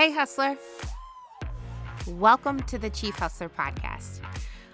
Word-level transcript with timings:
Hey, 0.00 0.10
Hustlher. 0.12 0.56
Welcome 2.06 2.62
to 2.62 2.78
the 2.78 2.88
Chief 2.88 3.14
Hustlher 3.16 3.50
Podcast. 3.50 4.20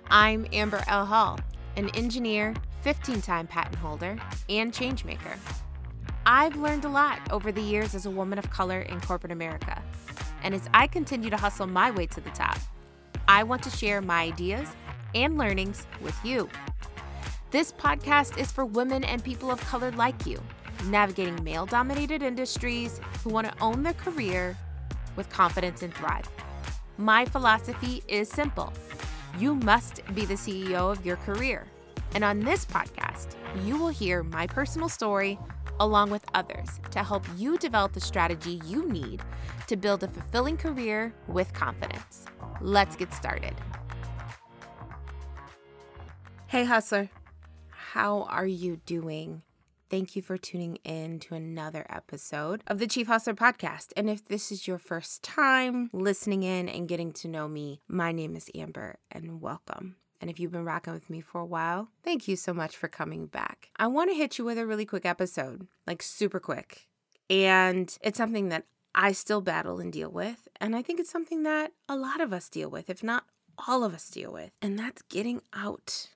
I'm 0.08 0.46
Amber 0.52 0.84
L. 0.86 1.04
Hall, 1.04 1.40
an 1.74 1.88
engineer, 1.96 2.54
15 2.82 3.20
time 3.22 3.48
patent 3.48 3.74
holder, 3.74 4.16
and 4.48 4.72
changemaker. 4.72 5.36
I've 6.26 6.54
learned 6.54 6.84
a 6.84 6.88
lot 6.88 7.18
over 7.32 7.50
the 7.50 7.60
years 7.60 7.92
as 7.92 8.06
a 8.06 8.10
woman 8.10 8.38
of 8.38 8.48
color 8.50 8.82
in 8.82 9.00
corporate 9.00 9.32
America. 9.32 9.82
And 10.44 10.54
as 10.54 10.68
I 10.72 10.86
continue 10.86 11.30
to 11.30 11.36
hustle 11.36 11.66
my 11.66 11.90
way 11.90 12.06
to 12.06 12.20
the 12.20 12.30
top, 12.30 12.58
I 13.26 13.42
want 13.42 13.64
to 13.64 13.70
share 13.70 14.00
my 14.00 14.22
ideas 14.22 14.68
and 15.12 15.36
learnings 15.36 15.88
with 16.02 16.16
you. 16.24 16.48
This 17.50 17.72
podcast 17.72 18.38
is 18.38 18.52
for 18.52 18.64
women 18.64 19.02
and 19.02 19.24
people 19.24 19.50
of 19.50 19.60
color 19.62 19.90
like 19.90 20.24
you, 20.24 20.40
navigating 20.84 21.42
male 21.42 21.66
dominated 21.66 22.22
industries 22.22 23.00
who 23.24 23.30
want 23.30 23.48
to 23.48 23.60
own 23.60 23.82
their 23.82 23.94
career 23.94 24.56
with 25.16 25.28
confidence 25.30 25.82
and 25.82 25.92
thrive. 25.94 26.28
My 26.98 27.24
philosophy 27.24 28.02
is 28.08 28.28
simple 28.28 28.72
you 29.38 29.54
must 29.54 30.00
be 30.14 30.24
the 30.24 30.34
CEO 30.34 30.90
of 30.90 31.04
your 31.04 31.16
career. 31.16 31.66
And 32.14 32.24
on 32.24 32.40
this 32.40 32.64
podcast, 32.64 33.34
you 33.64 33.76
will 33.76 33.88
hear 33.88 34.22
my 34.22 34.46
personal 34.46 34.88
story 34.88 35.38
along 35.80 36.10
with 36.10 36.24
others 36.32 36.80
to 36.90 37.02
help 37.02 37.24
you 37.36 37.58
develop 37.58 37.92
the 37.92 38.00
strategy 38.00 38.60
you 38.64 38.88
need 38.88 39.22
to 39.66 39.76
build 39.76 40.02
a 40.02 40.08
fulfilling 40.08 40.56
career 40.56 41.12
with 41.28 41.52
confidence. 41.52 42.24
Let's 42.62 42.96
get 42.96 43.12
started. 43.12 43.54
Hey, 46.46 46.64
Hustlher. 46.64 47.10
How 47.68 48.22
are 48.22 48.46
you 48.46 48.80
doing? 48.86 49.42
Thank 49.88 50.16
you 50.16 50.22
for 50.22 50.36
tuning 50.36 50.78
in 50.82 51.20
to 51.20 51.36
another 51.36 51.86
episode 51.88 52.64
of 52.66 52.80
the 52.80 52.88
Chief 52.88 53.06
Hustlher 53.06 53.36
podcast. 53.36 53.92
And 53.96 54.10
if 54.10 54.26
this 54.26 54.50
is 54.50 54.66
your 54.66 54.78
first 54.78 55.22
time 55.22 55.90
listening 55.92 56.42
in 56.42 56.68
and 56.68 56.88
getting 56.88 57.12
to 57.12 57.28
know 57.28 57.46
me, 57.46 57.82
my 57.86 58.10
name 58.10 58.34
is 58.34 58.50
Amber 58.52 58.96
and 59.12 59.40
welcome. 59.40 59.94
And 60.20 60.28
if 60.28 60.40
you've 60.40 60.50
been 60.50 60.64
rocking 60.64 60.92
with 60.92 61.08
me 61.08 61.20
for 61.20 61.40
a 61.40 61.46
while, 61.46 61.88
thank 62.02 62.26
you 62.26 62.34
so 62.34 62.52
much 62.52 62.76
for 62.76 62.88
coming 62.88 63.26
back. 63.26 63.70
I 63.76 63.86
want 63.86 64.10
to 64.10 64.16
hit 64.16 64.38
you 64.38 64.44
with 64.44 64.58
a 64.58 64.66
really 64.66 64.86
quick 64.86 65.06
episode, 65.06 65.68
like 65.86 66.02
super 66.02 66.40
quick. 66.40 66.88
And 67.30 67.96
it's 68.00 68.18
something 68.18 68.48
that 68.48 68.64
I 68.92 69.12
still 69.12 69.40
battle 69.40 69.78
and 69.78 69.92
deal 69.92 70.10
with. 70.10 70.48
And 70.60 70.74
I 70.74 70.82
think 70.82 70.98
it's 70.98 71.10
something 71.10 71.44
that 71.44 71.70
a 71.88 71.94
lot 71.94 72.20
of 72.20 72.32
us 72.32 72.48
deal 72.48 72.70
with, 72.70 72.90
if 72.90 73.04
not 73.04 73.22
all 73.68 73.84
of 73.84 73.94
us 73.94 74.10
deal 74.10 74.32
with. 74.32 74.50
And 74.60 74.76
that's 74.76 75.02
getting 75.02 75.42
out 75.54 76.08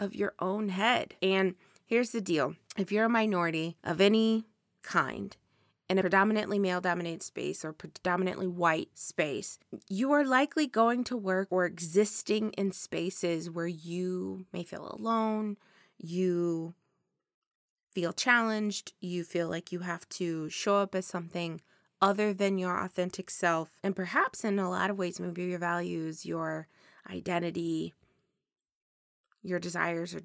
of 0.00 0.16
your 0.16 0.34
own 0.40 0.70
head. 0.70 1.14
And 1.22 1.54
Here's 1.94 2.10
the 2.10 2.20
deal. 2.20 2.56
If 2.76 2.90
you're 2.90 3.04
a 3.04 3.08
minority 3.08 3.76
of 3.84 4.00
any 4.00 4.46
kind, 4.82 5.36
in 5.88 5.96
a 5.96 6.00
predominantly 6.00 6.58
male 6.58 6.80
dominated 6.80 7.22
space 7.22 7.64
or 7.64 7.72
predominantly 7.72 8.48
white 8.48 8.88
space, 8.94 9.60
you 9.88 10.10
are 10.10 10.24
likely 10.24 10.66
going 10.66 11.04
to 11.04 11.16
work 11.16 11.46
or 11.52 11.66
existing 11.66 12.50
in 12.54 12.72
spaces 12.72 13.48
where 13.48 13.68
you 13.68 14.44
may 14.52 14.64
feel 14.64 14.90
alone, 14.90 15.56
you 15.96 16.74
feel 17.92 18.12
challenged, 18.12 18.92
you 18.98 19.22
feel 19.22 19.48
like 19.48 19.70
you 19.70 19.78
have 19.78 20.08
to 20.08 20.50
show 20.50 20.78
up 20.78 20.96
as 20.96 21.06
something 21.06 21.60
other 22.02 22.34
than 22.34 22.58
your 22.58 22.76
authentic 22.76 23.30
self, 23.30 23.78
and 23.84 23.94
perhaps 23.94 24.42
in 24.42 24.58
a 24.58 24.68
lot 24.68 24.90
of 24.90 24.98
ways, 24.98 25.20
maybe 25.20 25.44
your 25.44 25.60
values, 25.60 26.26
your 26.26 26.66
identity, 27.08 27.94
your 29.44 29.60
desires 29.60 30.12
are 30.12 30.22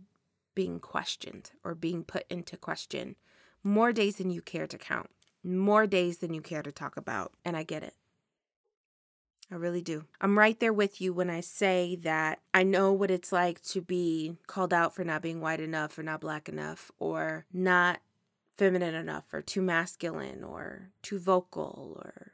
being 0.56 0.80
questioned 0.80 1.52
or 1.64 1.76
being 1.76 2.04
put 2.04 2.26
into 2.30 2.58
question 2.58 3.16
more 3.64 3.92
days 3.92 4.16
than 4.16 4.30
you 4.30 4.42
care 4.42 4.68
to 4.68 4.78
count, 4.78 5.10
more 5.44 5.86
days 5.86 6.20
than 6.20 6.34
you 6.34 6.42
care 6.42 6.64
to 6.64 6.72
talk 6.72 6.98
about. 6.98 7.34
And 7.44 7.58
I 7.58 7.64
get 7.64 7.84
it. 7.84 7.94
I 9.52 9.56
really 9.56 9.82
do. 9.82 10.06
I'm 10.22 10.38
right 10.38 10.60
there 10.60 10.74
with 10.74 11.02
you 11.02 11.12
when 11.12 11.30
I 11.30 11.40
say 11.42 11.98
that 12.04 12.40
I 12.54 12.64
know 12.64 12.94
what 12.94 13.10
it's 13.10 13.32
like 13.32 13.62
to 13.64 13.82
be 13.82 14.36
called 14.46 14.74
out 14.74 14.94
for 14.94 15.04
not 15.04 15.24
being 15.24 15.42
white 15.42 15.60
enough 15.60 15.98
or 15.98 16.04
not 16.04 16.22
black 16.22 16.48
enough 16.48 16.92
or 17.00 17.46
not 17.52 18.00
feminine 18.56 18.94
enough 18.94 19.34
or 19.34 19.42
too 19.42 19.62
masculine 19.62 20.44
or 20.44 20.90
too 21.02 21.18
vocal 21.18 22.00
or 22.00 22.34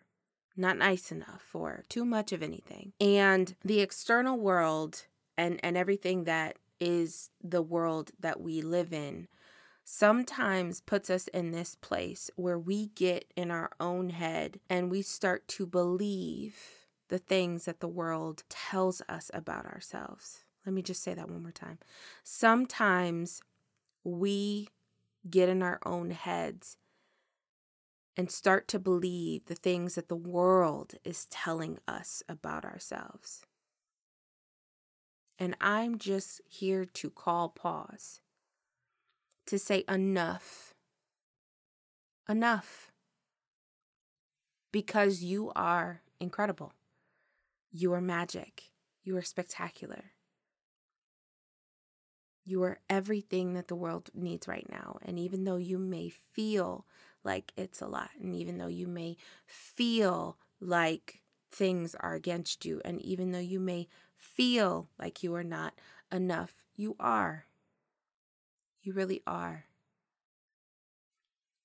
not 0.57 0.77
nice 0.77 1.11
enough 1.11 1.49
or 1.53 1.83
too 1.87 2.03
much 2.03 2.33
of 2.33 2.43
anything. 2.43 2.91
And 2.99 3.55
the 3.63 3.79
external 3.79 4.37
world 4.37 5.05
and 5.37 5.59
and 5.63 5.77
everything 5.77 6.25
that 6.25 6.57
is 6.79 7.29
the 7.43 7.61
world 7.61 8.11
that 8.19 8.41
we 8.41 8.61
live 8.61 8.93
in 8.93 9.27
sometimes 9.85 10.81
puts 10.81 11.09
us 11.09 11.27
in 11.27 11.51
this 11.51 11.75
place 11.75 12.31
where 12.35 12.57
we 12.57 12.87
get 12.87 13.31
in 13.35 13.51
our 13.51 13.69
own 13.79 14.09
head 14.09 14.59
and 14.67 14.89
we 14.89 15.01
start 15.01 15.47
to 15.47 15.65
believe 15.65 16.57
the 17.07 17.19
things 17.19 17.65
that 17.65 17.79
the 17.79 17.87
world 17.87 18.43
tells 18.49 19.01
us 19.07 19.29
about 19.33 19.65
ourselves. 19.65 20.43
Let 20.65 20.73
me 20.73 20.81
just 20.81 21.03
say 21.03 21.13
that 21.13 21.29
one 21.29 21.43
more 21.43 21.51
time. 21.51 21.77
Sometimes 22.23 23.41
we 24.03 24.69
get 25.29 25.49
in 25.49 25.61
our 25.61 25.79
own 25.85 26.09
heads 26.09 26.77
and 28.17 28.31
start 28.31 28.67
to 28.69 28.79
believe 28.79 29.45
the 29.45 29.55
things 29.55 29.95
that 29.95 30.09
the 30.09 30.15
world 30.15 30.95
is 31.03 31.25
telling 31.25 31.77
us 31.87 32.23
about 32.27 32.65
ourselves. 32.65 33.43
And 35.37 35.55
I'm 35.59 35.97
just 35.97 36.41
here 36.47 36.85
to 36.85 37.09
call 37.09 37.49
pause, 37.49 38.21
to 39.47 39.59
say 39.59 39.83
enough. 39.89 40.73
Enough. 42.29 42.91
Because 44.71 45.21
you 45.21 45.51
are 45.55 46.01
incredible. 46.19 46.73
You 47.71 47.93
are 47.93 48.01
magic. 48.01 48.71
You 49.03 49.17
are 49.17 49.21
spectacular. 49.21 50.11
You 52.45 52.63
are 52.63 52.79
everything 52.89 53.53
that 53.55 53.67
the 53.67 53.75
world 53.75 54.09
needs 54.13 54.47
right 54.47 54.67
now. 54.69 54.99
And 55.01 55.19
even 55.19 55.43
though 55.43 55.57
you 55.57 55.77
may 55.77 56.09
feel 56.09 56.85
like 57.23 57.51
it's 57.57 57.81
a 57.81 57.87
lot, 57.87 58.11
and 58.21 58.35
even 58.35 58.57
though 58.57 58.67
you 58.67 58.87
may 58.87 59.17
feel 59.45 60.37
like 60.61 61.21
things 61.51 61.95
are 61.99 62.13
against 62.13 62.63
you, 62.63 62.81
and 62.85 63.01
even 63.01 63.31
though 63.31 63.39
you 63.39 63.59
may 63.59 63.87
feel 64.25 64.89
like 64.99 65.23
you 65.23 65.33
are 65.35 65.43
not 65.43 65.73
enough, 66.11 66.63
you 66.75 66.95
are. 66.99 67.45
You 68.81 68.93
really 68.93 69.21
are. 69.25 69.65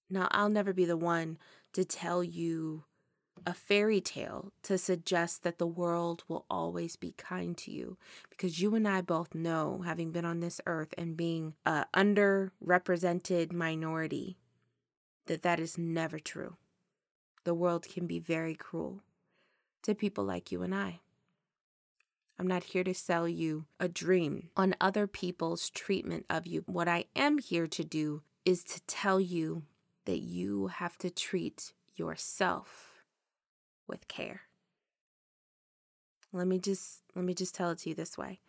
Now, 0.09 0.29
I'll 0.31 0.49
never 0.49 0.73
be 0.73 0.85
the 0.85 0.97
one 0.97 1.39
to 1.73 1.85
tell 1.85 2.23
you 2.23 2.85
a 3.47 3.55
fairy 3.55 4.01
tale 4.01 4.53
to 4.63 4.77
suggest 4.77 5.43
that 5.43 5.59
the 5.59 5.67
world 5.67 6.25
will 6.29 6.45
always 6.51 6.97
be 6.97 7.13
kind 7.13 7.57
to 7.57 7.71
you 7.71 7.97
because 8.29 8.61
you 8.61 8.75
and 8.75 8.87
I 8.87 9.01
both 9.01 9.35
know, 9.35 9.83
having 9.85 10.11
been 10.11 10.25
on 10.25 10.41
this 10.41 10.61
earth 10.67 10.93
and 10.99 11.17
being 11.17 11.55
a 11.65 11.87
underrepresented 11.95 13.53
minority, 13.53 14.37
that 15.27 15.43
that 15.43 15.61
is 15.61 15.79
never 15.79 16.19
true. 16.19 16.57
The 17.45 17.55
world 17.55 17.89
can 17.89 18.07
be 18.07 18.19
very 18.19 18.55
cruel 18.55 19.03
to 19.83 19.95
people 19.95 20.25
like 20.25 20.53
you 20.53 20.63
and 20.63 20.75
I. 20.75 21.01
I'm 22.41 22.47
not 22.47 22.65
here 22.65 22.85
to 22.85 22.95
sell 22.95 23.29
you 23.29 23.67
a 23.79 23.87
dream 23.87 24.49
on 24.57 24.75
other 24.81 25.07
people's 25.07 25.69
treatment 25.69 26.25
of 26.31 26.47
you. 26.47 26.63
What 26.65 26.89
I 26.89 27.05
am 27.15 27.37
here 27.37 27.67
to 27.67 27.85
do 27.85 28.23
is 28.47 28.65
to 28.65 28.81
tell 28.87 29.21
you 29.21 29.65
that 30.07 30.21
you 30.21 30.69
have 30.69 30.97
to 30.99 31.11
treat 31.11 31.75
yourself 31.97 33.03
with 33.87 34.09
care. 34.09 34.45
Let 36.33 36.47
me 36.47 36.59
just 36.59 37.03
let 37.15 37.27
me 37.27 37.35
just 37.35 37.55
tell 37.55 37.73
it 37.73 37.81
to 37.81 37.91
you 37.91 37.95
this 37.95 38.17
way. 38.17 38.41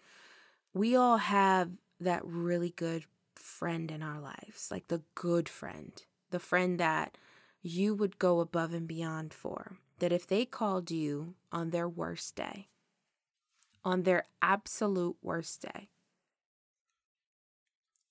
We 0.73 0.95
all 0.95 1.17
have 1.17 1.71
that 1.99 2.21
really 2.23 2.69
good 2.69 3.03
friend 3.35 3.91
in 3.91 4.01
our 4.01 4.21
lives, 4.21 4.69
like 4.71 4.87
the 4.87 5.01
good 5.15 5.49
friend, 5.49 5.91
the 6.29 6.39
friend 6.39 6.79
that 6.79 7.17
you 7.61 7.93
would 7.93 8.19
go 8.19 8.39
above 8.39 8.73
and 8.73 8.87
beyond 8.87 9.33
for. 9.33 9.79
That 9.99 10.13
if 10.13 10.25
they 10.25 10.45
called 10.45 10.91
you 10.91 11.35
on 11.51 11.71
their 11.71 11.89
worst 11.89 12.37
day, 12.37 12.69
on 13.83 14.03
their 14.03 14.27
absolute 14.41 15.17
worst 15.21 15.61
day, 15.61 15.89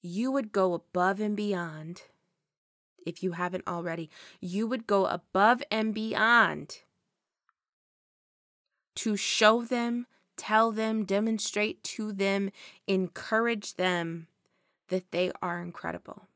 you 0.02 0.30
would 0.32 0.52
go 0.52 0.74
above 0.74 1.20
and 1.20 1.36
beyond, 1.36 2.02
if 3.06 3.22
you 3.22 3.32
haven't 3.32 3.68
already, 3.68 4.10
you 4.40 4.66
would 4.66 4.86
go 4.86 5.06
above 5.06 5.62
and 5.70 5.94
beyond 5.94 6.78
to 8.96 9.16
show 9.16 9.62
them, 9.62 10.06
tell 10.36 10.72
them, 10.72 11.04
demonstrate 11.04 11.84
to 11.84 12.12
them, 12.12 12.50
encourage 12.86 13.74
them 13.74 14.26
that 14.88 15.10
they 15.12 15.30
are 15.40 15.60
incredible. 15.60 16.26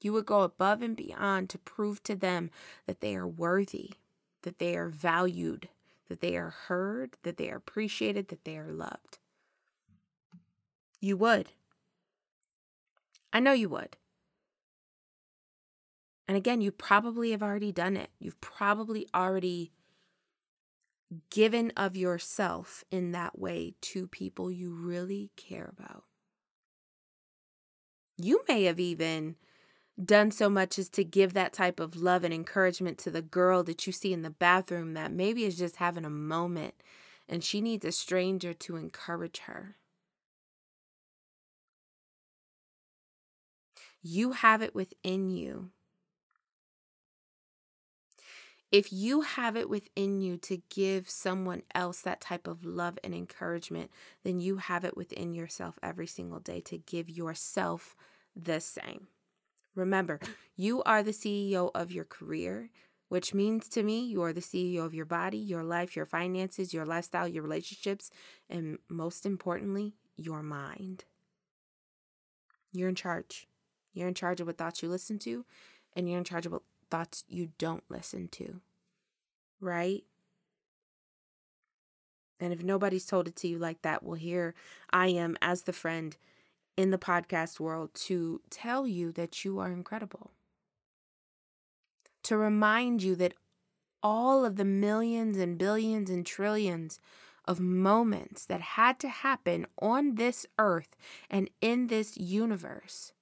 You 0.00 0.12
would 0.14 0.26
go 0.26 0.42
above 0.42 0.80
and 0.80 0.96
beyond 0.96 1.50
to 1.50 1.58
prove 1.58 2.02
to 2.04 2.14
them 2.14 2.50
that 2.86 3.00
they 3.00 3.16
are 3.16 3.28
worthy, 3.28 3.90
that 4.42 4.58
they 4.58 4.76
are 4.76 4.88
valued, 4.88 5.68
that 6.10 6.20
they 6.20 6.36
are 6.36 6.50
heard, 6.50 7.16
that 7.22 7.36
they 7.36 7.48
are 7.50 7.56
appreciated, 7.56 8.28
that 8.28 8.44
they 8.44 8.58
are 8.58 8.72
loved. 8.72 9.18
You 11.00 11.16
would. 11.18 11.50
I 13.32 13.38
know 13.38 13.52
you 13.52 13.68
would. 13.68 13.96
And 16.26 16.36
again, 16.36 16.60
you 16.60 16.72
probably 16.72 17.30
have 17.30 17.44
already 17.44 17.70
done 17.70 17.96
it. 17.96 18.10
You've 18.18 18.40
probably 18.40 19.06
already 19.14 19.70
given 21.30 21.72
of 21.76 21.96
yourself 21.96 22.82
in 22.90 23.12
that 23.12 23.38
way 23.38 23.74
to 23.80 24.08
people 24.08 24.50
you 24.50 24.74
really 24.74 25.30
care 25.36 25.72
about. 25.72 26.02
You 28.16 28.42
may 28.48 28.64
have 28.64 28.80
even 28.80 29.36
done 30.04 30.30
so 30.30 30.48
much 30.48 30.78
as 30.78 30.88
to 30.90 31.04
give 31.04 31.32
that 31.34 31.52
type 31.52 31.80
of 31.80 31.96
love 31.96 32.24
and 32.24 32.32
encouragement 32.32 32.98
to 32.98 33.10
the 33.10 33.22
girl 33.22 33.62
that 33.64 33.86
you 33.86 33.92
see 33.92 34.12
in 34.12 34.22
the 34.22 34.30
bathroom 34.30 34.94
that 34.94 35.12
maybe 35.12 35.44
is 35.44 35.58
just 35.58 35.76
having 35.76 36.04
a 36.04 36.10
moment 36.10 36.74
and 37.28 37.44
she 37.44 37.60
needs 37.60 37.84
a 37.84 37.92
stranger 37.92 38.52
to 38.52 38.76
encourage 38.76 39.38
her. 39.40 39.76
You 44.02 44.32
have 44.32 44.62
it 44.62 44.74
within 44.74 45.30
you 45.30 45.70
if 48.72 48.92
you 48.92 49.22
have 49.22 49.56
it 49.56 49.68
within 49.68 50.20
you 50.20 50.36
to 50.36 50.62
give 50.68 51.10
someone 51.10 51.62
else 51.74 52.00
that 52.02 52.20
type 52.20 52.46
of 52.46 52.64
love 52.64 52.98
and 53.02 53.12
encouragement, 53.14 53.90
then 54.22 54.38
you 54.38 54.58
have 54.58 54.84
it 54.84 54.96
within 54.96 55.34
yourself 55.34 55.78
every 55.82 56.06
single 56.06 56.38
day 56.38 56.60
to 56.60 56.78
give 56.78 57.10
yourself 57.10 57.96
the 58.36 58.60
same. 58.60 59.08
Remember, 59.74 60.20
you 60.56 60.82
are 60.82 61.02
the 61.02 61.12
CEO 61.12 61.70
of 61.74 61.92
your 61.92 62.04
career, 62.04 62.70
which 63.08 63.34
means 63.34 63.68
to 63.68 63.82
me 63.82 64.04
you 64.04 64.22
are 64.22 64.32
the 64.32 64.40
CEO 64.40 64.84
of 64.84 64.94
your 64.94 65.04
body, 65.04 65.38
your 65.38 65.62
life, 65.62 65.96
your 65.96 66.06
finances, 66.06 66.74
your 66.74 66.84
lifestyle, 66.84 67.28
your 67.28 67.42
relationships, 67.42 68.10
and 68.48 68.78
most 68.88 69.26
importantly, 69.26 69.94
your 70.16 70.42
mind. 70.42 71.04
You're 72.72 72.88
in 72.88 72.94
charge. 72.94 73.48
You're 73.92 74.08
in 74.08 74.14
charge 74.14 74.40
of 74.40 74.46
what 74.46 74.58
thoughts 74.58 74.82
you 74.82 74.88
listen 74.88 75.18
to, 75.20 75.44
and 75.94 76.08
you're 76.08 76.18
in 76.18 76.24
charge 76.24 76.46
of 76.46 76.52
what 76.52 76.62
thoughts 76.90 77.24
you 77.28 77.50
don't 77.58 77.84
listen 77.88 78.28
to, 78.28 78.60
right? 79.60 80.04
And 82.38 82.52
if 82.52 82.62
nobody's 82.62 83.06
told 83.06 83.28
it 83.28 83.36
to 83.36 83.48
you 83.48 83.58
like 83.58 83.82
that, 83.82 84.02
well, 84.02 84.14
here 84.14 84.54
I 84.90 85.08
am 85.08 85.36
as 85.42 85.62
the 85.62 85.72
friend 85.72 86.16
in 86.80 86.90
the 86.90 86.96
podcast 86.96 87.60
world 87.60 87.92
to 87.92 88.40
tell 88.48 88.86
you 88.86 89.12
that 89.12 89.44
you 89.44 89.58
are 89.58 89.70
incredible. 89.70 90.30
To 92.22 92.38
remind 92.38 93.02
you 93.02 93.14
that 93.16 93.34
all 94.02 94.46
of 94.46 94.56
the 94.56 94.64
millions 94.64 95.36
and 95.36 95.58
billions 95.58 96.08
and 96.08 96.24
trillions 96.24 96.98
of 97.44 97.60
moments 97.60 98.46
that 98.46 98.62
had 98.62 98.98
to 99.00 99.10
happen 99.10 99.66
on 99.78 100.14
this 100.14 100.46
earth 100.58 100.96
and 101.28 101.50
in 101.60 101.88
this 101.88 102.16
universe 102.16 103.12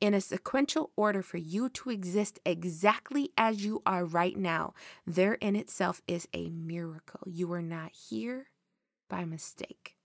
in 0.00 0.14
a 0.14 0.20
sequential 0.22 0.90
order 0.96 1.20
for 1.22 1.36
you 1.36 1.68
to 1.68 1.90
exist 1.90 2.40
exactly 2.46 3.30
as 3.36 3.62
you 3.62 3.82
are 3.84 4.06
right 4.06 4.38
now, 4.38 4.72
there 5.06 5.34
in 5.34 5.54
itself 5.54 6.00
is 6.08 6.26
a 6.32 6.48
miracle. 6.48 7.20
You 7.26 7.52
are 7.52 7.60
not 7.60 7.92
here 7.92 8.46
by 9.10 9.26
mistake. 9.26 9.99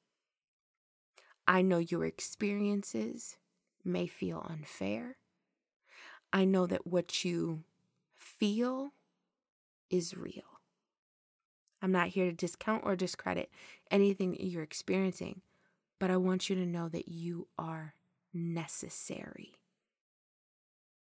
I 1.48 1.62
know 1.62 1.78
your 1.78 2.06
experiences 2.06 3.38
may 3.84 4.08
feel 4.08 4.46
unfair. 4.50 5.18
I 6.34 6.44
know 6.46 6.66
that 6.68 6.88
what 6.88 7.24
you 7.24 7.64
feel 8.16 8.92
is 9.90 10.18
real. 10.18 10.44
I'm 11.82 11.92
not 11.92 12.10
here 12.10 12.26
to 12.26 12.32
discount 12.32 12.84
or 12.84 12.96
discredit 12.96 13.52
anything 13.92 14.32
that 14.32 14.44
you're 14.44 14.64
experiencing, 14.64 15.42
but 16.00 16.10
I 16.10 16.18
want 16.18 16.50
you 16.50 16.56
to 16.56 16.66
know 16.66 16.90
that 16.90 17.08
you 17.08 17.48
are 17.60 17.94
necessary. 18.34 19.54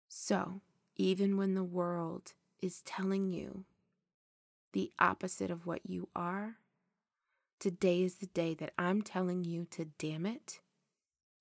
So, 0.08 0.60
even 0.96 1.36
when 1.36 1.54
the 1.54 1.64
world 1.64 2.32
is 2.60 2.82
telling 2.82 3.28
you 3.28 3.64
the 4.72 4.92
opposite 4.98 5.50
of 5.50 5.66
what 5.66 5.80
you 5.84 6.08
are, 6.16 6.56
today 7.62 8.02
is 8.02 8.16
the 8.16 8.26
day 8.26 8.54
that 8.54 8.72
I'm 8.76 9.02
telling 9.02 9.44
you 9.44 9.68
to 9.70 9.84
damn 9.96 10.26
it, 10.26 10.58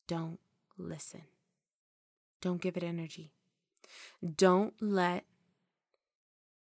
don't 0.08 0.40
listen. 0.78 1.24
Don't 2.42 2.62
give 2.62 2.78
it 2.78 2.84
energy. 2.84 3.32
Don't 4.38 4.76
let 4.80 5.24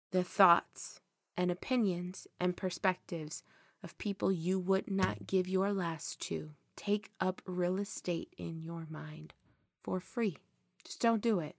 the 0.09 0.23
thoughts 0.23 0.99
and 1.37 1.51
opinions 1.51 2.25
and 2.39 2.57
perspectives 2.57 3.43
of 3.83 3.95
people 3.99 4.31
you 4.31 4.59
would 4.59 4.89
not 4.89 5.27
give 5.27 5.47
your 5.47 5.71
last 5.71 6.19
to 6.21 6.49
take 6.75 7.11
up 7.19 7.43
real 7.45 7.77
estate 7.77 8.33
in 8.35 8.59
your 8.59 8.87
mind 8.89 9.35
for 9.83 9.99
free. 9.99 10.37
Just 10.83 10.99
don't 10.99 11.21
do 11.21 11.39
it. 11.39 11.55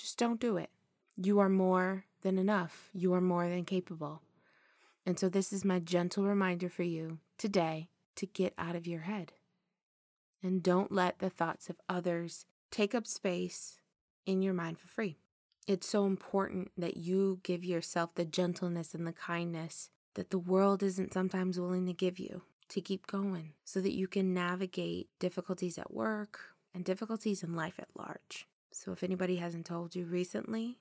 Just 0.00 0.18
don't 0.18 0.40
do 0.40 0.56
it. 0.56 0.70
You 1.16 1.38
are 1.38 1.48
more 1.48 2.06
than 2.22 2.40
enough. 2.40 2.90
You 2.92 3.14
are 3.14 3.20
more 3.20 3.48
than 3.48 3.64
capable. 3.64 4.22
And 5.06 5.18
so, 5.18 5.28
this 5.28 5.52
is 5.52 5.64
my 5.64 5.78
gentle 5.78 6.24
reminder 6.24 6.68
for 6.68 6.82
you 6.82 7.18
today 7.38 7.88
to 8.16 8.26
get 8.26 8.52
out 8.58 8.74
of 8.74 8.88
your 8.88 9.02
head. 9.02 9.32
And 10.42 10.62
don't 10.62 10.90
let 10.90 11.20
the 11.20 11.30
thoughts 11.30 11.70
of 11.70 11.76
others 11.88 12.44
take 12.72 12.92
up 12.94 13.06
space 13.06 13.78
in 14.26 14.42
your 14.42 14.52
mind 14.52 14.80
for 14.80 14.88
free. 14.88 15.16
It's 15.68 15.88
so 15.88 16.06
important 16.06 16.72
that 16.76 16.96
you 16.96 17.38
give 17.44 17.64
yourself 17.64 18.14
the 18.14 18.24
gentleness 18.24 18.94
and 18.94 19.06
the 19.06 19.12
kindness 19.12 19.90
that 20.14 20.30
the 20.30 20.38
world 20.38 20.82
isn't 20.82 21.12
sometimes 21.12 21.58
willing 21.58 21.86
to 21.86 21.92
give 21.92 22.18
you 22.18 22.42
to 22.68 22.80
keep 22.80 23.06
going 23.06 23.52
so 23.64 23.80
that 23.80 23.94
you 23.94 24.08
can 24.08 24.34
navigate 24.34 25.08
difficulties 25.20 25.78
at 25.78 25.94
work 25.94 26.40
and 26.74 26.84
difficulties 26.84 27.44
in 27.44 27.54
life 27.54 27.78
at 27.78 27.88
large. 27.96 28.46
So, 28.72 28.90
if 28.90 29.04
anybody 29.04 29.36
hasn't 29.36 29.66
told 29.66 29.94
you 29.94 30.04
recently, 30.04 30.78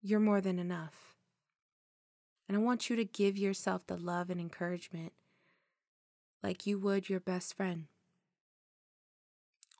you're 0.00 0.18
more 0.18 0.40
than 0.40 0.58
enough. 0.58 1.11
And 2.48 2.56
I 2.56 2.60
want 2.60 2.90
you 2.90 2.96
to 2.96 3.04
give 3.04 3.38
yourself 3.38 3.86
the 3.86 3.96
love 3.96 4.28
and 4.28 4.40
encouragement 4.40 5.12
like 6.42 6.66
you 6.66 6.78
would 6.78 7.08
your 7.08 7.20
best 7.20 7.54
friend, 7.54 7.86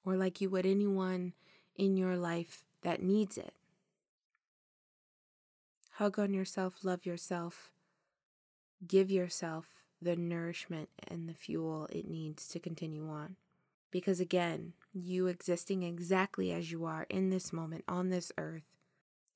or 0.04 0.16
like 0.16 0.40
you 0.40 0.48
would 0.48 0.64
anyone 0.64 1.32
in 1.76 1.96
your 1.96 2.16
life 2.16 2.64
that 2.82 3.02
needs 3.02 3.36
it. 3.36 3.52
Hug 5.96 6.18
on 6.18 6.32
yourself, 6.32 6.84
love 6.84 7.04
yourself, 7.04 7.70
give 8.86 9.10
yourself 9.10 9.66
the 10.00 10.16
nourishment 10.16 10.88
and 11.06 11.28
the 11.28 11.34
fuel 11.34 11.88
it 11.92 12.08
needs 12.08 12.48
to 12.48 12.58
continue 12.58 13.08
on. 13.08 13.36
Because 13.90 14.20
again, 14.20 14.72
you 14.92 15.26
existing 15.26 15.82
exactly 15.82 16.50
as 16.52 16.72
you 16.72 16.84
are 16.84 17.06
in 17.10 17.30
this 17.30 17.52
moment 17.52 17.84
on 17.86 18.08
this 18.08 18.32
earth 18.38 18.62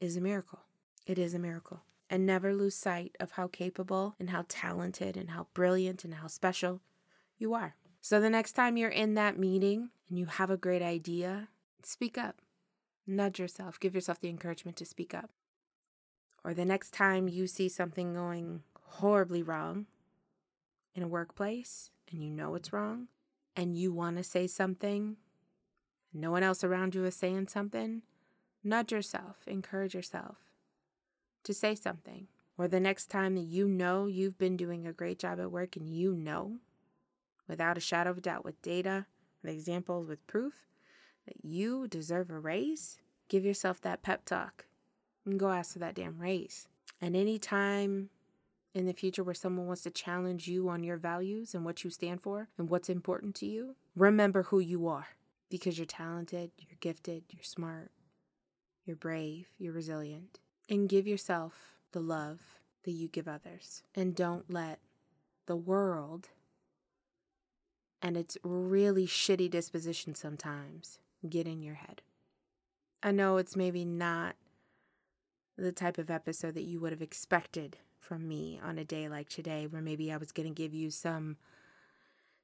is 0.01 0.17
a 0.17 0.21
miracle. 0.21 0.61
It 1.07 1.19
is 1.19 1.35
a 1.35 1.39
miracle. 1.39 1.83
And 2.09 2.25
never 2.25 2.55
lose 2.55 2.77
sight 2.77 3.17
of 3.19 3.33
how 3.33 3.49
capable 3.49 4.15
and 4.21 4.31
how 4.31 4.45
talented 4.49 5.17
and 5.17 5.31
how 5.31 5.49
brilliant 5.55 6.05
and 6.05 6.15
how 6.15 6.29
special 6.29 6.81
you 7.37 7.53
are. 7.53 7.75
So 8.01 8.21
the 8.21 8.31
next 8.31 8.53
time 8.53 8.77
you're 8.77 8.91
in 8.91 9.15
that 9.15 9.39
meeting 9.39 9.91
and 10.09 10.17
you 10.17 10.27
have 10.27 10.49
a 10.49 10.57
great 10.57 10.83
idea, 10.83 11.49
speak 11.83 12.17
up. 12.17 12.41
Nudge 13.09 13.41
yourself. 13.41 13.81
Give 13.81 13.95
yourself 13.95 14.21
the 14.21 14.29
encouragement 14.29 14.77
to 14.77 14.85
speak 14.85 15.15
up. 15.15 15.31
Or 16.45 16.55
the 16.55 16.65
next 16.65 16.93
time 16.93 17.27
you 17.27 17.49
see 17.49 17.69
something 17.69 18.15
going 18.15 18.63
horribly 18.81 19.43
wrong 19.43 19.87
in 20.95 21.03
a 21.03 21.09
workplace 21.09 21.91
and 22.11 22.23
you 22.23 22.31
know 22.31 22.55
it's 22.55 22.73
wrong, 22.73 23.09
and 23.57 23.77
you 23.77 23.93
want 23.93 24.17
to 24.17 24.23
say 24.23 24.47
something, 24.47 25.17
no 26.13 26.31
one 26.31 26.43
else 26.43 26.63
around 26.63 26.95
you 26.95 27.05
is 27.05 27.17
saying 27.17 27.49
something, 27.49 28.03
nudge 28.63 28.93
yourself, 28.93 29.39
encourage 29.47 29.95
yourself 29.95 30.37
to 31.47 31.55
say 31.55 31.75
something. 31.75 32.29
Or 32.59 32.69
the 32.69 32.81
next 32.81 33.07
time 33.07 33.35
that 33.35 33.43
you 33.43 33.69
know 33.69 34.07
you've 34.07 34.39
been 34.39 34.57
doing 34.57 34.87
a 34.87 34.93
great 34.93 35.19
job 35.19 35.41
at 35.41 35.51
work 35.51 35.77
and 35.77 35.89
you 35.89 36.15
know, 36.15 36.59
without 37.49 37.77
a 37.77 37.81
shadow 37.81 38.11
of 38.11 38.19
a 38.19 38.21
doubt, 38.21 38.45
with 38.45 38.61
data, 38.63 39.07
with 39.43 39.53
examples, 39.53 40.09
with 40.09 40.27
proof, 40.27 40.67
that 41.27 41.45
you 41.45 41.87
deserve 41.89 42.31
a 42.31 42.39
raise, 42.39 42.99
give 43.29 43.45
yourself 43.45 43.81
that 43.81 44.03
pep 44.03 44.25
talk 44.25 44.67
and 45.25 45.39
go 45.39 45.51
ask 45.51 45.73
for 45.73 45.81
that 45.81 45.95
damn 45.95 46.19
raise. 46.19 46.69
And 47.01 47.15
anytime 47.15 48.09
in 48.75 48.87
the 48.87 48.93
future 48.93 49.25
where 49.25 49.35
someone 49.35 49.67
wants 49.67 49.83
to 49.83 49.91
challenge 49.91 50.49
you 50.49 50.69
on 50.69 50.83
your 50.83 50.97
values 50.97 51.55
and 51.55 51.65
what 51.65 51.85
you 51.85 51.91
stand 51.91 52.23
for 52.23 52.49
and 52.57 52.71
what's 52.71 52.89
important 52.89 53.35
to 53.37 53.47
you, 53.47 53.75
remember 53.95 54.45
who 54.45 54.61
you 54.61 54.87
are 54.87 55.09
because 55.51 55.79
you're 55.79 55.87
talented, 55.87 56.51
you're 56.59 56.79
gifted, 56.81 57.25
you're 57.31 57.43
smart, 57.43 57.91
you're 58.85 58.97
brave, 58.97 59.49
you're 59.59 59.73
resilient. 59.73 60.39
And 60.69 60.89
give 60.89 61.07
yourself 61.07 61.77
the 61.93 62.01
love 62.01 62.41
that 62.85 62.93
you 62.93 63.09
give 63.09 63.29
others. 63.29 63.83
And 63.95 64.15
don't 64.15 64.51
let 64.51 64.81
the 65.47 65.57
world 65.57 66.29
and 68.03 68.17
its 68.17 68.37
really 68.43 69.07
shitty 69.07 69.51
disposition 69.51 70.15
sometimes 70.15 70.99
get 71.29 71.47
in 71.47 71.63
your 71.63 71.75
head. 71.75 72.03
I 73.03 73.11
know 73.11 73.37
it's 73.37 73.57
maybe 73.57 73.85
not 73.85 74.37
the 75.57 75.73
type 75.73 75.99
of 75.99 76.11
episode 76.11 76.55
that 76.55 76.65
you 76.65 76.81
would 76.81 76.93
have 76.93 77.03
expected 77.03 77.79
from 77.99 78.29
me 78.29 78.61
on 78.63 78.79
a 78.79 78.85
day 78.85 79.09
like 79.09 79.29
today, 79.29 79.67
where 79.67 79.83
maybe 79.83 80.13
I 80.13 80.17
was 80.17 80.33
going 80.33 80.49
to 80.49 80.55
give 80.55 80.75
you 80.75 80.91
some 80.91 81.37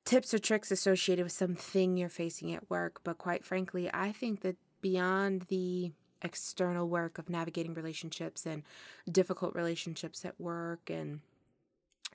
tips 0.05 0.35
or 0.35 0.39
tricks 0.39 0.71
associated 0.71 1.25
with 1.25 1.33
something 1.33 1.97
you're 1.97 2.09
facing 2.09 2.53
at 2.55 2.69
work. 2.71 3.01
But 3.05 3.19
quite 3.19 3.45
frankly, 3.45 3.91
I 3.93 4.13
think 4.13 4.41
that 4.41 4.57
beyond 4.81 5.43
the 5.43 5.93
external 6.23 6.89
work 6.89 7.19
of 7.19 7.29
navigating 7.29 7.75
relationships 7.75 8.47
and 8.47 8.63
difficult 9.11 9.55
relationships 9.55 10.25
at 10.25 10.41
work 10.41 10.89
and 10.89 11.21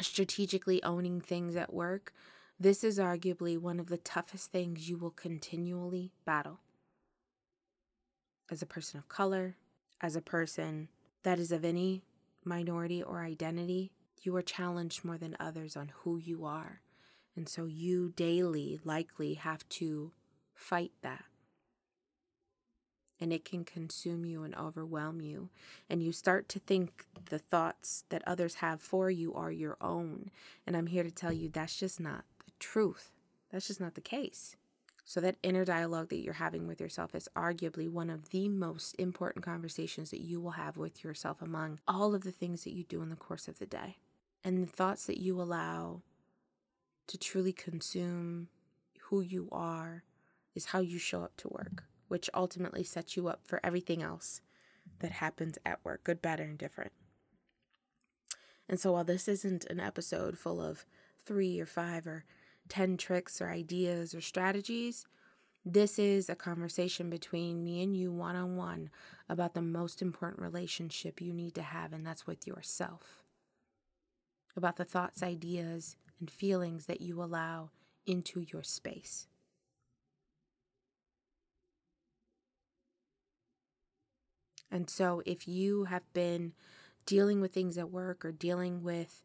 strategically 0.02 0.82
owning 0.84 1.22
things 1.22 1.56
at 1.56 1.74
work, 1.74 2.14
this 2.60 2.84
is 2.84 2.98
arguably 2.98 3.58
one 3.58 3.80
of 3.80 3.88
the 3.88 3.98
toughest 3.98 4.52
things 4.52 4.90
you 4.90 4.98
will 4.98 5.12
continually 5.12 6.12
battle. 6.26 6.60
As 8.50 8.62
a 8.62 8.66
person 8.66 8.98
of 8.98 9.10
color, 9.10 9.58
as 10.02 10.16
a 10.16 10.22
person 10.22 10.88
that 11.24 11.40
is 11.40 11.52
of 11.52 11.66
any 11.66 12.04
minority 12.44 13.04
or 13.04 13.22
identity, 13.22 13.92
you 14.24 14.36
are 14.36 14.42
challenged 14.42 15.04
more 15.04 15.18
than 15.18 15.38
others 15.40 15.76
on 15.76 15.92
who 16.00 16.18
you 16.18 16.46
are. 16.46 16.82
And 17.36 17.48
so 17.48 17.66
you 17.66 18.14
daily 18.16 18.80
likely 18.84 19.36
have 19.36 19.68
to 19.70 20.12
fight 20.56 20.92
that. 21.02 21.26
And 23.20 23.34
it 23.34 23.46
can 23.46 23.64
consume 23.64 24.26
you 24.26 24.44
and 24.44 24.56
overwhelm 24.56 25.22
you. 25.22 25.50
And 25.90 26.04
you 26.04 26.12
start 26.12 26.48
to 26.50 26.60
think 26.60 27.06
the 27.30 27.40
thoughts 27.40 28.04
that 28.10 28.24
others 28.28 28.56
have 28.56 28.82
for 28.82 29.10
you 29.10 29.34
are 29.34 29.52
your 29.52 29.78
own. 29.82 30.30
And 30.66 30.78
I'm 30.78 30.88
here 30.88 31.04
to 31.04 31.12
tell 31.12 31.34
you 31.34 31.50
that's 31.50 31.80
just 31.80 32.00
not 32.00 32.26
the 32.46 32.52
truth. 32.60 33.12
That's 33.52 33.68
just 33.68 33.82
not 33.82 33.96
the 33.96 34.02
case. 34.02 34.56
So, 35.10 35.22
that 35.22 35.38
inner 35.42 35.64
dialogue 35.64 36.10
that 36.10 36.20
you're 36.20 36.34
having 36.34 36.68
with 36.68 36.82
yourself 36.82 37.16
is 37.16 37.30
arguably 37.34 37.90
one 37.90 38.10
of 38.10 38.32
the 38.32 38.50
most 38.50 38.94
important 39.00 39.46
conversations 39.46 40.12
that 40.12 40.20
you 40.20 40.42
will 40.42 40.52
have 40.52 40.76
with 40.76 41.02
yourself 41.02 41.42
among 41.42 41.80
all 41.88 42.14
of 42.14 42.26
the 42.26 42.32
things 42.32 42.66
that 42.66 42.74
you 42.74 42.84
do 42.84 43.02
in 43.02 43.10
the 43.10 43.16
course 43.16 43.48
of 43.48 43.58
the 43.58 43.66
day. 43.66 43.96
And 44.44 44.62
the 44.62 44.70
thoughts 44.70 45.06
that 45.06 45.22
you 45.22 45.42
allow 45.42 46.02
to 47.08 47.18
truly 47.18 47.54
consume 47.54 48.50
who 49.04 49.22
you 49.22 49.48
are 49.50 50.04
is 50.56 50.66
how 50.66 50.80
you 50.80 51.00
show 51.00 51.24
up 51.24 51.38
to 51.38 51.48
work, 51.48 51.86
which 52.08 52.30
ultimately 52.34 52.84
sets 52.84 53.16
you 53.16 53.28
up 53.28 53.42
for 53.46 53.60
everything 53.64 54.02
else 54.02 54.42
that 55.00 55.12
happens 55.12 55.58
at 55.66 55.84
work, 55.84 56.04
good, 56.04 56.22
bad, 56.22 56.40
or 56.40 56.44
indifferent. 56.44 56.92
And 58.70 58.80
so, 58.80 58.94
while 58.94 59.04
this 59.04 59.28
isn't 59.28 59.66
an 59.66 59.80
episode 59.80 60.38
full 60.38 60.62
of 60.62 60.86
three 61.26 61.60
or 61.60 61.66
five 61.66 62.06
or 62.08 62.26
10 62.70 62.98
tricks 62.98 63.42
or 63.42 63.50
ideas 63.50 64.14
or 64.14 64.22
strategies, 64.22 65.06
this 65.66 66.00
is 66.00 66.30
a 66.30 66.36
conversation 66.36 67.10
between 67.10 67.64
me 67.64 67.82
and 67.82 67.96
you 67.96 68.12
one 68.12 68.36
on 68.36 68.56
one 68.56 68.90
about 69.30 69.54
the 69.54 69.62
most 69.62 70.02
important 70.02 70.42
relationship 70.42 71.22
you 71.22 71.34
need 71.34 71.56
to 71.56 71.62
have, 71.62 71.94
and 71.94 72.06
that's 72.06 72.28
with 72.28 72.48
yourself. 72.48 73.24
About 74.56 74.78
the 74.78 74.86
thoughts, 74.86 75.22
ideas, 75.22 75.98
and 76.20 76.32
feelings 76.32 76.86
that 76.86 77.02
you 77.02 77.22
allow 77.22 77.70
into 78.06 78.46
your 78.52 78.64
space. 78.64 79.28
And 84.72 84.90
so, 84.90 85.22
if 85.26 85.48
you 85.48 85.86
have 85.86 86.12
been 86.14 86.54
dealing 87.06 87.40
with 87.40 87.54
things 87.54 87.78
at 87.78 87.90
work 87.90 88.26
or 88.26 88.32
dealing 88.32 88.84
with 88.84 89.24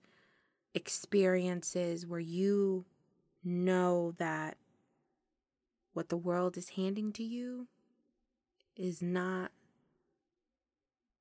experiences 0.74 2.06
where 2.06 2.20
you 2.20 2.84
know 3.44 4.14
that 4.18 4.56
what 5.92 6.08
the 6.08 6.16
world 6.16 6.56
is 6.56 6.70
handing 6.70 7.12
to 7.12 7.24
you 7.24 7.66
is 8.76 9.02
not 9.02 9.50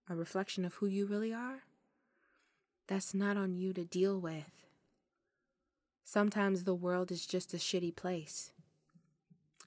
a 0.09 0.15
reflection 0.15 0.65
of 0.65 0.75
who 0.75 0.85
you 0.85 1.05
really 1.05 1.33
are, 1.33 1.63
that's 2.87 3.13
not 3.13 3.37
on 3.37 3.55
you 3.55 3.73
to 3.73 3.83
deal 3.85 4.19
with. 4.19 4.65
Sometimes 6.03 6.63
the 6.63 6.75
world 6.75 7.11
is 7.11 7.25
just 7.25 7.53
a 7.53 7.57
shitty 7.57 7.95
place. 7.95 8.51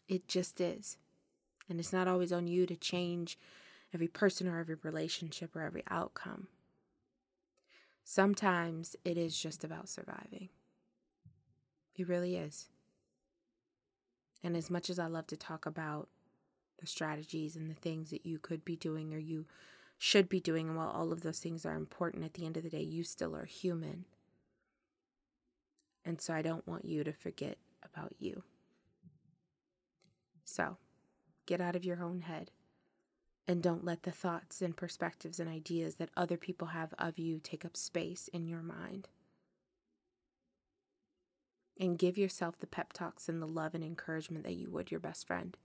It 0.08 0.28
just 0.28 0.61
is. 0.61 0.99
And 1.68 1.80
it's 1.80 1.92
not 1.92 2.08
always 2.08 2.32
on 2.32 2.46
you 2.46 2.66
to 2.66 2.76
change 2.76 3.38
every 3.94 4.08
person 4.08 4.48
or 4.48 4.58
every 4.58 4.76
relationship 4.82 5.54
or 5.54 5.62
every 5.62 5.84
outcome. 5.88 6.48
Sometimes 8.02 8.96
it 9.04 9.16
is 9.16 9.38
just 9.38 9.64
about 9.64 9.88
surviving. 9.88 10.48
It 11.96 12.08
really 12.08 12.36
is. 12.36 12.68
And 14.42 14.56
as 14.56 14.70
much 14.70 14.90
as 14.90 14.98
I 14.98 15.06
love 15.06 15.26
to 15.28 15.36
talk 15.36 15.64
about 15.64 16.08
the 16.80 16.86
strategies 16.86 17.56
and 17.56 17.70
the 17.70 17.74
things 17.74 18.10
that 18.10 18.26
you 18.26 18.38
could 18.38 18.64
be 18.64 18.76
doing 18.76 19.14
or 19.14 19.18
you 19.18 19.46
should 19.96 20.28
be 20.28 20.40
doing, 20.40 20.68
and 20.68 20.76
while 20.76 20.90
all 20.90 21.12
of 21.12 21.22
those 21.22 21.38
things 21.38 21.64
are 21.64 21.76
important, 21.76 22.24
at 22.24 22.34
the 22.34 22.44
end 22.44 22.56
of 22.56 22.62
the 22.62 22.68
day, 22.68 22.82
you 22.82 23.04
still 23.04 23.34
are 23.34 23.46
human. 23.46 24.04
And 26.04 26.20
so 26.20 26.34
I 26.34 26.42
don't 26.42 26.66
want 26.66 26.84
you 26.84 27.04
to 27.04 27.12
forget 27.12 27.56
about 27.82 28.14
you. 28.18 28.42
So 30.44 30.76
get 31.46 31.60
out 31.60 31.76
of 31.76 31.84
your 31.84 32.02
own 32.02 32.22
head 32.22 32.50
and 33.46 33.62
don't 33.62 33.84
let 33.84 34.04
the 34.04 34.10
thoughts 34.10 34.62
and 34.62 34.76
perspectives 34.76 35.38
and 35.38 35.48
ideas 35.48 35.96
that 35.96 36.10
other 36.16 36.36
people 36.36 36.68
have 36.68 36.94
of 36.98 37.18
you 37.18 37.38
take 37.42 37.64
up 37.64 37.76
space 37.76 38.28
in 38.32 38.46
your 38.46 38.62
mind. 38.62 39.08
And 41.78 41.98
give 41.98 42.16
yourself 42.16 42.58
the 42.58 42.66
pep 42.66 42.92
talks 42.92 43.28
and 43.28 43.42
the 43.42 43.46
love 43.46 43.74
and 43.74 43.82
encouragement 43.82 44.44
that 44.44 44.54
you 44.54 44.70
would 44.70 44.90
your 44.90 45.00
best 45.00 45.26
friend. 45.26 45.56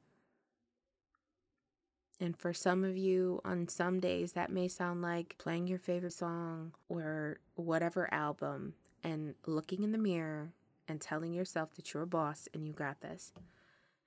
And 2.20 2.36
for 2.36 2.52
some 2.52 2.84
of 2.84 2.98
you, 2.98 3.40
on 3.46 3.70
some 3.70 4.00
days, 4.00 4.34
that 4.34 4.52
may 4.52 4.68
sound 4.68 5.02
like 5.02 5.38
playing 5.38 5.68
your 5.68 5.80
favorite 5.80 6.14
song 6.14 6.74
or 6.90 7.38
whatever 7.56 8.14
album 8.14 8.74
and 9.04 9.36
looking 9.46 9.84
in 9.84 9.94
the 9.94 9.98
mirror 9.98 10.52
and 10.88 11.00
telling 11.00 11.32
yourself 11.32 11.76
that 11.76 11.94
you're 11.94 12.04
a 12.04 12.08
boss 12.08 12.50
and 12.54 12.68
you 12.68 12.74
got 12.74 13.00
this. 13.00 13.32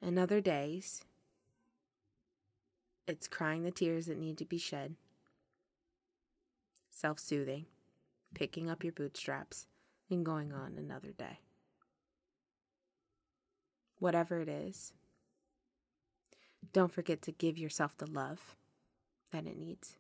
And 0.03 0.19
other 0.19 0.43
days, 0.43 1.05
it's 3.07 3.29
crying 3.29 3.65
the 3.65 3.71
tears 3.71 4.07
that 4.07 4.19
need 4.19 4.39
to 4.39 4.45
be 4.45 4.59
shed, 4.59 4.95
self 6.91 7.19
soothing, 7.19 7.67
picking 8.35 8.71
up 8.71 8.85
your 8.85 8.93
bootstraps, 8.93 9.67
and 10.11 10.25
going 10.25 10.53
on 10.53 10.75
another 10.77 11.13
day. 11.13 11.41
Whatever 13.99 14.41
it 14.41 14.49
is, 14.49 14.93
don't 16.73 16.93
forget 16.93 17.23
to 17.23 17.33
give 17.33 17.59
yourself 17.59 17.97
the 17.97 18.11
love 18.11 18.57
that 19.33 19.47
it 19.47 19.59
needs. 19.59 19.97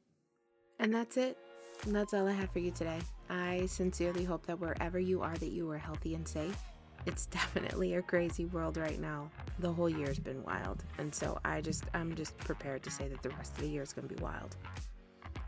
And 0.79 0.95
that's 0.95 1.17
it. 1.17 1.39
And 1.85 1.95
that's 1.95 2.15
all 2.15 2.29
I 2.29 2.33
have 2.33 2.51
for 2.51 2.61
you 2.61 2.71
today. 2.71 2.99
I 3.29 3.67
sincerely 3.67 4.25
hope 4.25 4.47
that 4.47 4.61
wherever 4.61 4.99
you 4.99 5.23
are 5.23 5.37
that 5.37 5.51
you 5.51 5.71
are 5.71 5.79
healthy 5.79 6.15
and 6.15 6.27
safe. 6.27 6.57
It's 7.05 7.27
definitely 7.27 7.95
a 7.95 8.03
crazy 8.03 8.47
world 8.47 8.77
right 8.77 9.01
now. 9.01 9.31
The 9.59 9.73
whole 9.73 9.89
year's 9.89 10.19
been 10.19 10.43
wild. 10.45 10.85
And 10.99 11.15
so 11.15 11.39
I 11.45 11.61
just 11.61 11.85
I'm 11.95 12.15
just 12.15 12.37
prepared 12.39 12.83
to 12.85 12.91
say 12.91 13.09
that 13.09 13.23
the 13.23 13.31
rest 13.31 13.53
of 13.57 13.63
the 13.63 13.69
year 13.69 13.83
is 13.83 13.93
going 13.93 14.09
to 14.09 14.15
be 14.15 14.23
wild. 14.23 14.57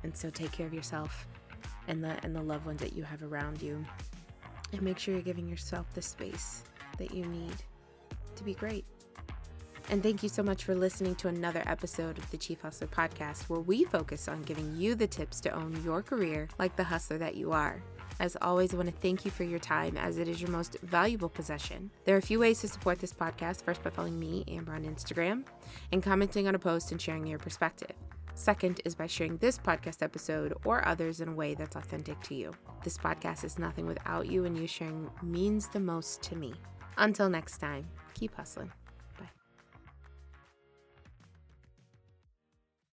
And 0.03 0.17
so 0.17 0.31
take 0.31 0.53
care 0.53 0.67
of 0.67 0.75
yourself 0.75 1.27
and 1.89 2.03
the 2.03 2.17
and 2.25 2.35
the 2.35 2.43
loved 2.43 2.67
ones 2.67 2.81
that 2.81 2.95
you 2.95 3.03
have 3.05 3.23
around 3.23 3.63
you. 3.63 3.85
And 4.73 4.83
make 4.83 4.99
sure 4.99 5.15
you're 5.15 5.23
giving 5.23 5.49
yourself 5.49 5.93
the 5.95 6.03
space 6.03 6.65
that 6.99 7.15
you 7.15 7.25
need 7.25 7.55
to 8.37 8.45
be 8.45 8.55
great. 8.55 8.85
And 9.91 10.03
thank 10.03 10.23
you 10.23 10.31
so 10.31 10.43
much 10.43 10.65
for 10.65 10.75
listening 10.75 11.15
to 11.17 11.29
another 11.29 11.63
episode 11.67 12.17
of 12.17 12.29
the 12.31 12.39
Chief 12.39 12.63
Hustlher 12.63 12.89
podcast, 12.89 13.51
where 13.51 13.61
we 13.61 13.85
focus 13.85 14.29
on 14.29 14.43
giving 14.43 14.75
you 14.77 14.95
the 14.95 15.07
tips 15.07 15.41
to 15.43 15.51
own 15.51 15.79
your 15.85 16.03
career 16.03 16.49
like 16.59 16.75
the 16.75 16.85
hustler 16.85 17.19
that 17.19 17.35
you 17.35 17.53
are. 17.53 17.83
As 18.21 18.37
always, 18.41 18.73
I 18.73 18.77
want 18.77 18.89
to 18.89 18.95
thank 18.95 19.25
you 19.25 19.31
for 19.31 19.45
your 19.45 19.59
time 19.59 19.97
as 19.97 20.19
it 20.19 20.29
is 20.29 20.41
your 20.41 20.51
most 20.51 20.77
valuable 20.83 21.29
possession. 21.29 21.91
There 22.05 22.15
are 22.15 22.19
a 22.19 22.23
few 22.23 22.39
ways 22.39 22.61
to 22.61 22.69
support 22.69 22.99
this 22.99 23.13
podcast. 23.13 23.63
First, 23.63 23.83
by 23.83 23.91
following 23.91 24.19
me, 24.19 24.45
Amber, 24.49 24.73
on 24.73 24.85
Instagram 24.85 25.45
and 25.93 26.03
commenting 26.03 26.47
on 26.47 26.55
a 26.55 26.59
post 26.59 26.93
and 26.93 27.01
sharing 27.01 27.27
your 27.27 27.39
perspective. 27.39 27.93
Second 28.35 28.81
is 28.85 28.95
by 28.95 29.07
sharing 29.07 29.37
this 29.39 29.59
podcast 29.59 30.03
episode 30.03 30.55
or 30.65 30.87
others 30.87 31.21
in 31.21 31.29
a 31.29 31.35
way 31.35 31.55
that's 31.55 31.77
authentic 31.77 32.21
to 32.23 32.35
you. 32.35 32.53
This 32.83 32.99
podcast 32.99 33.45
is 33.45 33.59
nothing 33.59 33.87
without 33.87 34.27
you, 34.27 34.45
and 34.45 34.59
you 34.59 34.67
sharing 34.67 35.09
means 35.23 35.69
the 35.69 35.81
most 35.81 36.23
to 36.25 36.37
me. 36.37 36.55
Until 36.99 37.29
next 37.29 37.59
time, 37.59 37.87
keep 38.15 38.35
hustling. 38.35 38.73